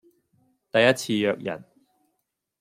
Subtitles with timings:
[0.71, 1.63] 第一次約人